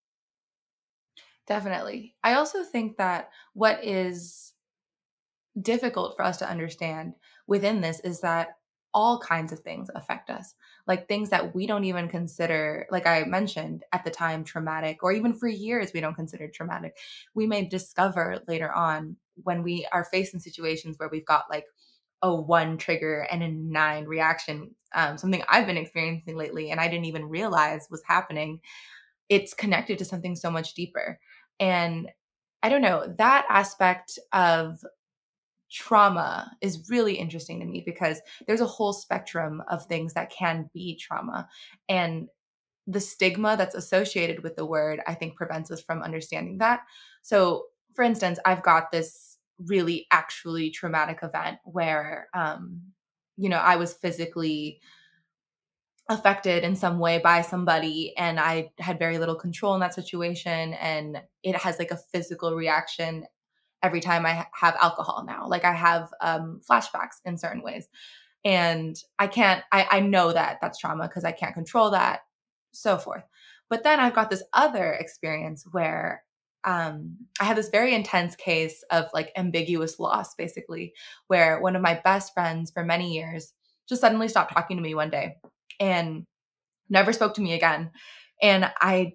[1.47, 2.15] Definitely.
[2.23, 4.53] I also think that what is
[5.61, 7.13] difficult for us to understand
[7.47, 8.57] within this is that
[8.95, 10.55] all kinds of things affect us,
[10.87, 15.11] like things that we don't even consider, like I mentioned at the time, traumatic, or
[15.11, 16.97] even for years we don't consider traumatic.
[17.35, 21.65] We may discover later on when we are faced in situations where we've got like
[22.21, 26.87] a one trigger and a nine reaction, um, something I've been experiencing lately and I
[26.87, 28.61] didn't even realize was happening.
[29.27, 31.19] It's connected to something so much deeper.
[31.59, 32.09] And
[32.63, 34.79] I don't know, that aspect of
[35.75, 40.69] trauma is really interesting to me because there's a whole spectrum of things that can
[40.73, 41.49] be trauma.
[41.89, 42.29] And
[42.87, 46.81] the stigma that's associated with the word, I think, prevents us from understanding that.
[47.23, 52.81] So, for instance, I've got this really actually traumatic event where, um,
[53.35, 54.79] you know, I was physically
[56.07, 60.73] affected in some way by somebody and I had very little control in that situation
[60.75, 63.25] and it has like a physical reaction
[63.83, 65.47] every time I have alcohol now.
[65.47, 67.87] Like I have um, flashbacks in certain ways.
[68.43, 72.21] And I can't, I, I know that that's trauma because I can't control that,
[72.71, 73.23] so forth.
[73.69, 76.23] But then I've got this other experience where
[76.63, 80.93] um, I had this very intense case of like ambiguous loss, basically,
[81.27, 83.53] where one of my best friends for many years
[83.87, 85.35] just suddenly stopped talking to me one day
[85.79, 86.25] and
[86.89, 87.91] never spoke to me again.
[88.41, 89.13] And I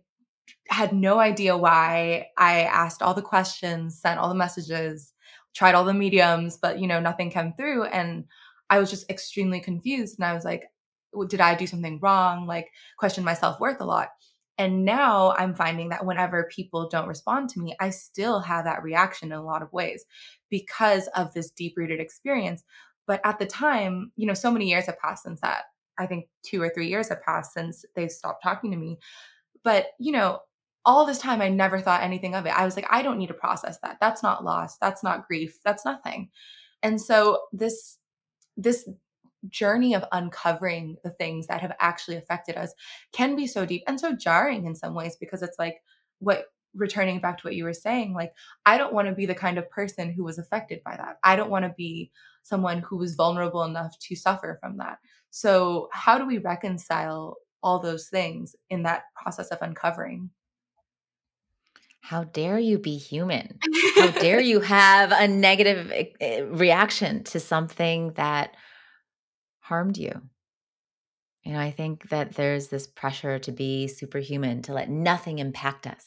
[0.71, 2.29] had no idea why.
[2.39, 5.13] I asked all the questions, sent all the messages,
[5.55, 7.85] tried all the mediums, but you know, nothing came through.
[7.85, 8.25] And
[8.71, 10.19] I was just extremely confused.
[10.19, 10.65] And I was like,
[11.29, 12.47] did I do something wrong?
[12.47, 14.11] Like, question my self worth a lot.
[14.59, 18.83] And now I'm finding that whenever people don't respond to me, I still have that
[18.83, 20.05] reaction in a lot of ways
[20.51, 22.63] because of this deep rooted experience.
[23.07, 25.65] But at the time, you know, so many years have passed since that.
[25.99, 28.99] I think two or three years have passed since they stopped talking to me.
[29.65, 30.41] But, you know,
[30.85, 32.59] all this time I never thought anything of it.
[32.59, 33.99] I was like, I don't need to process that.
[34.01, 34.79] That's not loss.
[34.79, 35.59] That's not grief.
[35.65, 36.31] That's nothing.
[36.83, 37.99] And so this
[38.57, 38.89] this
[39.49, 42.75] journey of uncovering the things that have actually affected us
[43.13, 45.83] can be so deep and so jarring in some ways because it's like
[46.19, 48.33] what returning back to what you were saying like
[48.67, 51.35] i don't want to be the kind of person who was affected by that i
[51.35, 52.11] don't want to be
[52.43, 54.99] someone who was vulnerable enough to suffer from that
[55.31, 60.31] so how do we reconcile all those things in that process of uncovering
[62.01, 63.59] how dare you be human?
[63.97, 68.55] How dare you have a negative eh, eh, reaction to something that
[69.61, 70.13] harmed you?
[71.45, 75.87] You know, I think that there's this pressure to be superhuman, to let nothing impact
[75.87, 76.05] us.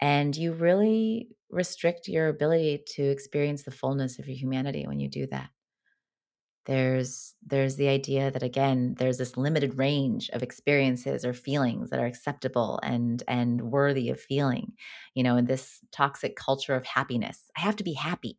[0.00, 5.08] And you really restrict your ability to experience the fullness of your humanity when you
[5.08, 5.50] do that
[6.68, 12.00] there's there's the idea that again there's this limited range of experiences or feelings that
[12.00, 14.74] are acceptable and and worthy of feeling
[15.16, 17.50] you know in this toxic culture of happiness.
[17.58, 18.38] I have to be happy.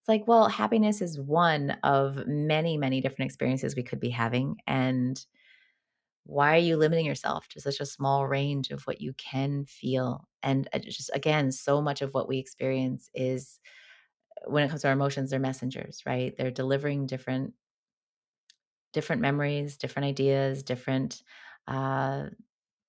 [0.00, 4.56] It's like well happiness is one of many many different experiences we could be having
[4.66, 5.24] and
[6.24, 10.28] why are you limiting yourself to such a small range of what you can feel?
[10.42, 13.58] And uh, just again so much of what we experience is
[14.46, 16.36] when it comes to our emotions they're messengers right?
[16.36, 17.54] They're delivering different
[18.92, 21.22] different memories, different ideas, different
[21.68, 22.24] uh,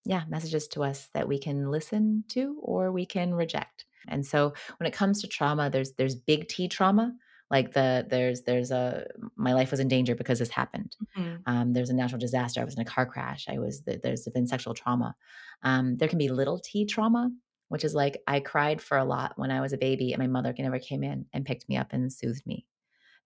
[0.05, 3.85] yeah, messages to us that we can listen to or we can reject.
[4.07, 7.13] And so when it comes to trauma, there's there's big T trauma,
[7.49, 9.05] like the there's there's a
[9.37, 10.95] my life was in danger because this happened.
[11.17, 11.35] Mm-hmm.
[11.45, 12.59] Um, there's a natural disaster.
[12.59, 13.45] I was in a car crash.
[13.47, 15.15] I was there's been sexual trauma.
[15.61, 17.31] Um, there can be little T trauma,
[17.69, 20.27] which is like I cried for a lot when I was a baby, and my
[20.27, 22.65] mother never came in and picked me up and soothed me.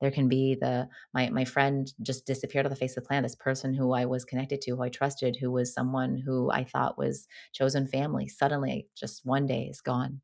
[0.02, 3.24] There can be the my my friend just disappeared off the face of the planet.
[3.24, 6.64] This person who I was connected to, who I trusted, who was someone who I
[6.64, 10.22] thought was chosen family, suddenly just one day is gone.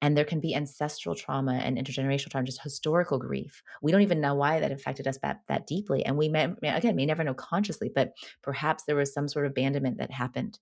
[0.00, 3.62] And there can be ancestral trauma and intergenerational trauma, just historical grief.
[3.82, 6.04] We don't even know why that affected us that, that deeply.
[6.04, 9.52] And we may, again, may never know consciously, but perhaps there was some sort of
[9.52, 10.58] abandonment that happened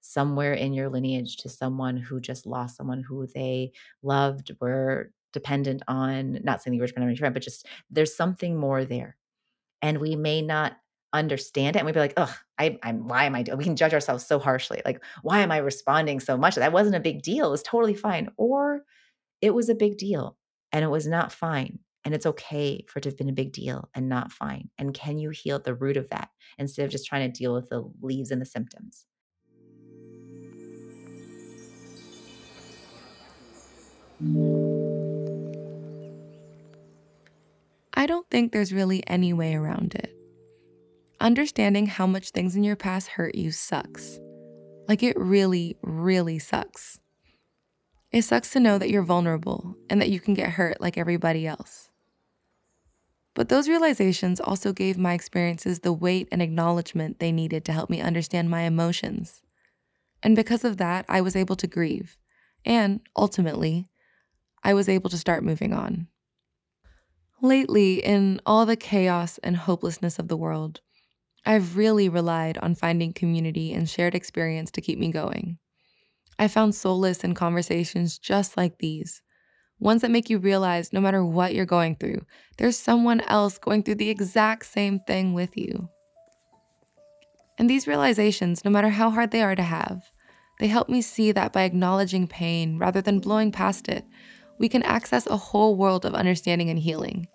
[0.00, 5.82] somewhere in your lineage to someone who just lost someone who they loved, were dependent
[5.88, 9.16] on, not saying the original friend, but just there's something more there.
[9.82, 10.76] And we may not
[11.12, 13.58] understand it and we'd be like, ugh, I, I'm why am I doing?
[13.58, 14.82] We can judge ourselves so harshly.
[14.84, 16.54] Like, why am I responding so much?
[16.54, 17.48] That wasn't a big deal.
[17.48, 18.30] It was totally fine.
[18.36, 18.82] Or
[19.40, 20.36] it was a big deal
[20.72, 21.78] and it was not fine.
[22.04, 24.70] And it's okay for it to have been a big deal and not fine.
[24.78, 27.52] And can you heal at the root of that instead of just trying to deal
[27.52, 29.06] with the leaves and the symptoms?
[38.00, 40.16] I don't think there's really any way around it.
[41.20, 44.18] Understanding how much things in your past hurt you sucks.
[44.88, 46.98] Like it really, really sucks.
[48.10, 51.46] It sucks to know that you're vulnerable and that you can get hurt like everybody
[51.46, 51.90] else.
[53.34, 57.90] But those realizations also gave my experiences the weight and acknowledgement they needed to help
[57.90, 59.42] me understand my emotions.
[60.22, 62.16] And because of that, I was able to grieve.
[62.64, 63.90] And ultimately,
[64.64, 66.06] I was able to start moving on.
[67.42, 70.80] Lately, in all the chaos and hopelessness of the world,
[71.46, 75.58] I've really relied on finding community and shared experience to keep me going.
[76.38, 79.22] I found solace in conversations just like these,
[79.80, 82.24] ones that make you realize no matter what you're going through,
[82.58, 85.88] there's someone else going through the exact same thing with you.
[87.58, 90.02] And these realizations, no matter how hard they are to have,
[90.58, 94.04] they help me see that by acknowledging pain rather than blowing past it,
[94.60, 97.26] we can access a whole world of understanding and healing.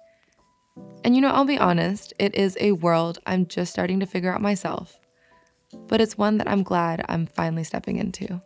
[1.04, 4.32] And you know, I'll be honest, it is a world I'm just starting to figure
[4.32, 5.00] out myself,
[5.88, 8.40] but it's one that I'm glad I'm finally stepping into.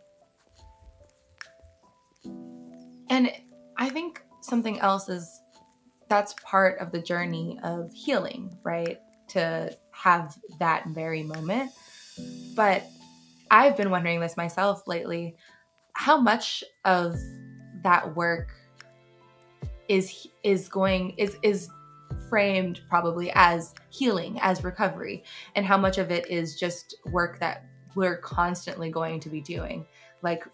[3.10, 3.30] And
[3.76, 5.28] I think something else is
[6.08, 8.98] that's part of the journey of healing, right?
[9.28, 11.70] To have that very moment.
[12.56, 12.82] But
[13.50, 15.36] I've been wondering this myself lately
[15.92, 17.16] how much of
[17.82, 18.54] that work
[19.90, 21.68] is is going is is
[22.28, 25.24] framed probably as healing as recovery
[25.56, 27.64] and how much of it is just work that
[27.96, 29.84] we're constantly going to be doing,
[30.22, 30.44] like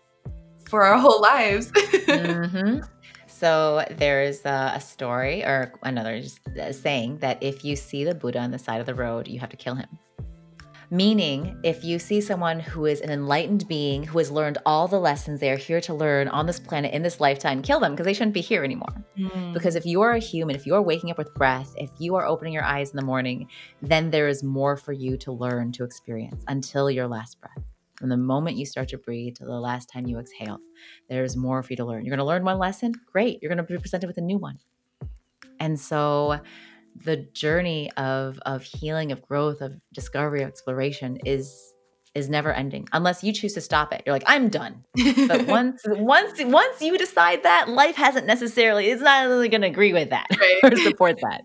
[0.68, 1.70] for our whole lives.
[1.70, 2.80] mm-hmm.
[3.26, 6.22] So there's a, a, story or another
[6.70, 9.50] saying that if you see the Buddha on the side of the road, you have
[9.50, 9.98] to kill him.
[10.90, 15.00] Meaning, if you see someone who is an enlightened being who has learned all the
[15.00, 18.06] lessons they are here to learn on this planet in this lifetime, kill them because
[18.06, 18.94] they shouldn't be here anymore.
[19.18, 19.52] Mm.
[19.52, 22.14] Because if you are a human, if you are waking up with breath, if you
[22.14, 23.48] are opening your eyes in the morning,
[23.82, 27.64] then there is more for you to learn, to experience until your last breath.
[27.96, 30.58] From the moment you start to breathe to the last time you exhale,
[31.08, 32.04] there's more for you to learn.
[32.04, 33.38] You're going to learn one lesson, great.
[33.40, 34.58] You're going to be presented with a new one.
[35.58, 36.38] And so,
[37.04, 41.72] the journey of of healing of growth of discovery of exploration is
[42.14, 44.02] is never ending unless you choose to stop it.
[44.06, 44.84] You're like i'm done.
[45.28, 49.66] But once once once you decide that life hasn't necessarily it's not really going to
[49.66, 50.60] agree with that right.
[50.72, 51.42] or support that.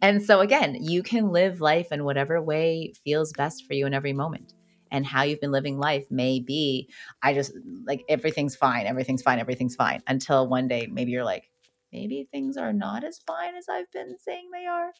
[0.00, 3.94] And so again you can live life in whatever way feels best for you in
[3.94, 4.54] every moment.
[4.92, 6.90] And how you've been living life may be
[7.22, 7.52] i just
[7.86, 11.50] like everything's fine everything's fine everything's fine until one day maybe you're like
[11.92, 14.92] maybe things are not as fine as I've been saying they are.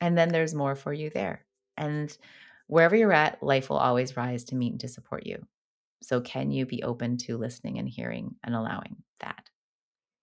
[0.00, 1.44] And then there's more for you there.
[1.76, 2.16] And
[2.66, 5.46] wherever you're at, life will always rise to meet and to support you.
[6.02, 9.48] So, can you be open to listening and hearing and allowing that?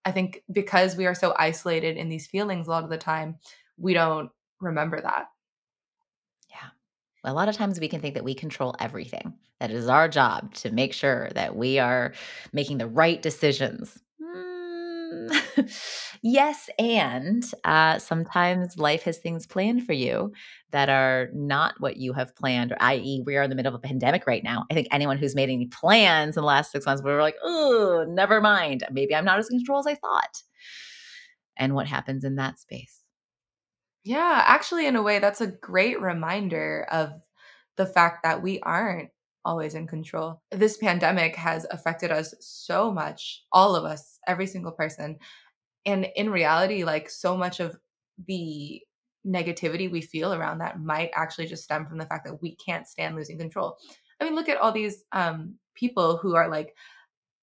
[0.04, 3.36] I think because we are so isolated in these feelings a lot of the time,
[3.76, 5.26] we don't remember that.
[6.50, 6.68] Yeah.
[7.24, 10.08] A lot of times we can think that we control everything, that it is our
[10.08, 12.12] job to make sure that we are
[12.52, 13.98] making the right decisions.
[16.22, 20.32] yes, and uh, sometimes life has things planned for you
[20.70, 23.86] that are not what you have planned, i.e., we are in the middle of a
[23.86, 24.64] pandemic right now.
[24.70, 27.36] I think anyone who's made any plans in the last six months, we were like,
[27.42, 28.84] oh, never mind.
[28.90, 30.42] Maybe I'm not as in control as I thought.
[31.56, 33.00] And what happens in that space?
[34.04, 37.12] Yeah, actually, in a way, that's a great reminder of
[37.76, 39.10] the fact that we aren't
[39.44, 40.42] always in control.
[40.50, 45.18] This pandemic has affected us so much, all of us, every single person.
[45.86, 47.76] And in reality, like so much of
[48.26, 48.80] the
[49.26, 52.86] negativity we feel around that might actually just stem from the fact that we can't
[52.86, 53.76] stand losing control.
[54.20, 56.74] I mean, look at all these um, people who are like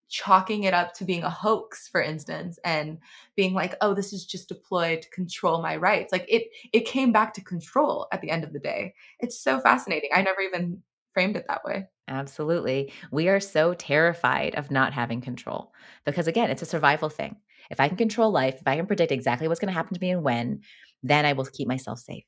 [0.10, 3.00] chalking it up to being a hoax, for instance, and
[3.36, 7.12] being like, "Oh, this is just deployed to control my rights." Like it, it came
[7.12, 8.94] back to control at the end of the day.
[9.20, 10.12] It's so fascinating.
[10.14, 10.84] I never even
[11.14, 11.88] framed it that way.
[12.12, 12.94] Absolutely.
[13.12, 15.74] We are so terrified of not having control
[16.06, 17.38] because, again, it's a survival thing.
[17.72, 20.02] If I can control life, if I can predict exactly what's going to happen to
[20.02, 20.62] me and when,
[21.04, 22.26] then I will keep myself safe.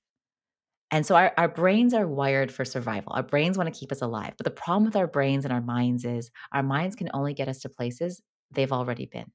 [0.91, 3.13] And so our, our brains are wired for survival.
[3.13, 4.33] Our brains want to keep us alive.
[4.37, 7.49] But the problem with our brains and our minds is our minds can only get
[7.49, 8.21] us to places
[8.51, 9.31] they've already been.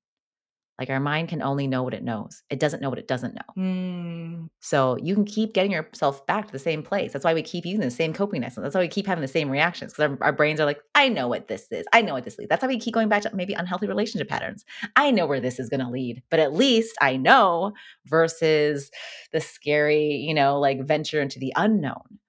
[0.79, 2.43] Like our mind can only know what it knows.
[2.51, 3.63] It doesn't know what it doesn't know.
[3.63, 4.49] Mm.
[4.61, 7.13] So you can keep getting yourself back to the same place.
[7.13, 8.63] That's why we keep using the same coping mechanisms.
[8.63, 11.09] That's why we keep having the same reactions because our, our, brains are like, I
[11.09, 11.85] know what this is.
[11.93, 12.49] I know what this leads.
[12.49, 14.65] That's why we keep going back to maybe unhealthy relationship patterns.
[14.95, 17.73] I know where this is going to lead, but at least I know
[18.07, 18.93] versus
[19.33, 22.21] the scary, you know, like venture into the unknown.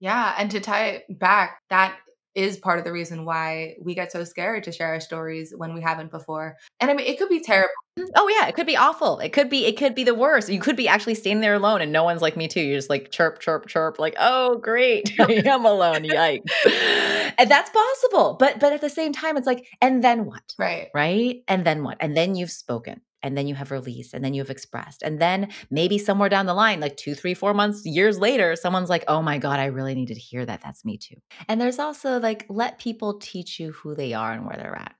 [0.00, 0.34] Yeah.
[0.36, 1.96] And to tie it back, that
[2.36, 5.74] is part of the reason why we get so scared to share our stories when
[5.74, 6.56] we haven't before.
[6.78, 7.44] And I mean, it could be mm.
[7.44, 7.72] terrible.
[8.14, 9.20] Oh yeah, it could be awful.
[9.20, 10.50] It could be it could be the worst.
[10.50, 12.60] You could be actually standing there alone and no one's like me too.
[12.60, 15.14] You're just like chirp chirp chirp like, "Oh, great.
[15.18, 16.44] I am alone." Yikes.
[17.38, 18.36] and that's possible.
[18.38, 20.88] But but at the same time it's like, "And then what?" Right.
[20.92, 21.42] Right?
[21.48, 21.96] And then what?
[22.00, 25.20] And then you've spoken and then you have released and then you have expressed and
[25.20, 29.04] then maybe somewhere down the line like two three four months years later someone's like
[29.08, 31.16] oh my god i really needed to hear that that's me too
[31.48, 34.94] and there's also like let people teach you who they are and where they're at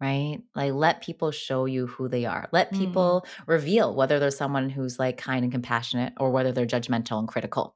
[0.00, 2.78] right like let people show you who they are let mm.
[2.78, 3.42] people mm.
[3.46, 7.75] reveal whether there's someone who's like kind and compassionate or whether they're judgmental and critical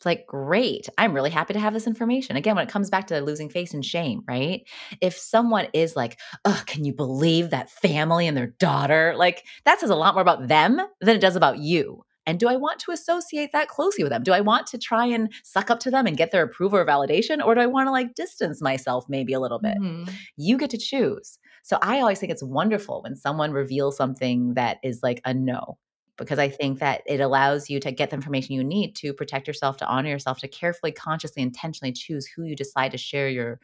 [0.00, 0.88] it's like, great.
[0.96, 2.34] I'm really happy to have this information.
[2.34, 4.62] Again, when it comes back to losing face and shame, right?
[5.02, 9.12] If someone is like, oh, can you believe that family and their daughter?
[9.14, 12.02] Like, that says a lot more about them than it does about you.
[12.24, 14.22] And do I want to associate that closely with them?
[14.22, 16.86] Do I want to try and suck up to them and get their approval or
[16.86, 17.44] validation?
[17.44, 19.76] Or do I want to like distance myself maybe a little bit?
[19.78, 20.14] Mm-hmm.
[20.38, 21.38] You get to choose.
[21.62, 25.76] So I always think it's wonderful when someone reveals something that is like a no
[26.20, 29.48] because I think that it allows you to get the information you need to protect
[29.48, 33.58] yourself, to honor yourself, to carefully, consciously, intentionally choose who you decide to share your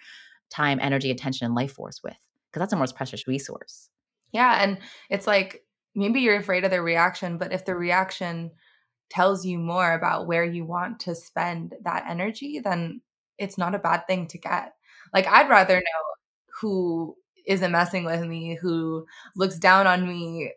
[0.50, 2.16] time, energy, attention, and life force with.
[2.50, 3.90] Because that's the most precious resource.
[4.32, 4.62] Yeah.
[4.62, 4.78] And
[5.11, 8.50] it's like maybe you're afraid of the reaction, but if the reaction
[9.11, 13.00] tells you more about where you want to spend that energy, then
[13.38, 14.72] it's not a bad thing to get.
[15.12, 16.02] Like, I'd rather know
[16.61, 20.52] who isn't messing with me, who looks down on me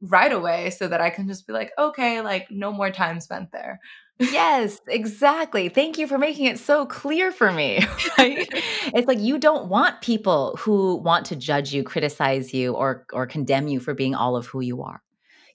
[0.00, 3.52] right away so that I can just be like, okay, like no more time spent
[3.52, 3.80] there.
[4.20, 5.68] Yes, exactly.
[5.68, 7.86] Thank you for making it so clear for me.
[8.18, 8.48] Right?
[8.52, 13.26] it's like you don't want people who want to judge you, criticize you, or or
[13.26, 15.02] condemn you for being all of who you are.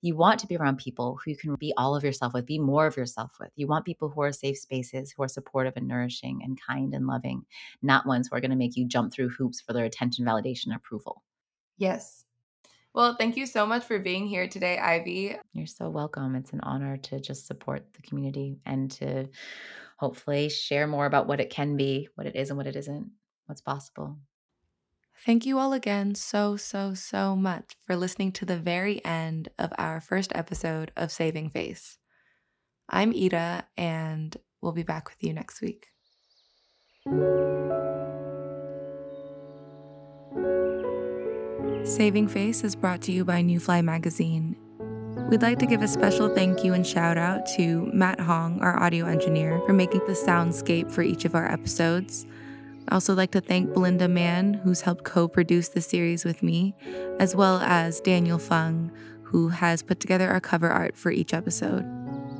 [0.02, 2.60] You want to be around people who you can be all of yourself with, be
[2.60, 3.50] more of yourself with.
[3.56, 7.08] You want people who are safe spaces, who are supportive and nourishing and kind and
[7.08, 7.46] loving,
[7.82, 10.74] not ones who are going to make you jump through hoops for their attention, validation,
[10.74, 11.24] approval.
[11.78, 12.24] Yes.
[12.94, 15.36] Well, thank you so much for being here today, Ivy.
[15.54, 16.36] You're so welcome.
[16.36, 19.30] It's an honor to just support the community and to
[19.98, 23.10] hopefully share more about what it can be, what it is, and what it isn't,
[23.48, 24.18] what's possible.
[25.26, 29.72] Thank you all again so, so, so much for listening to the very end of
[29.78, 31.98] our first episode of Saving Face.
[32.90, 35.88] I'm Ida, and we'll be back with you next week.
[41.86, 44.56] Saving Face is brought to you by New Fly Magazine.
[45.30, 48.82] We'd like to give a special thank you and shout out to Matt Hong, our
[48.82, 52.26] audio engineer, for making the soundscape for each of our episodes.
[52.88, 56.74] I'd also like to thank Belinda Mann, who's helped co produce the series with me,
[57.20, 58.90] as well as Daniel Fung,
[59.24, 61.84] who has put together our cover art for each episode.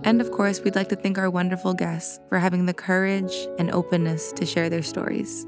[0.06, 3.72] And of course, we'd like to thank our wonderful guests for having the courage and
[3.72, 5.46] openness to share their stories.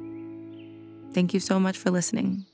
[1.13, 2.45] Thank you so much for listening.